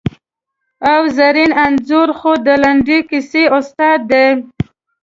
[0.91, 4.27] او زرین انځور خو د لنډې کیسې استاد دی!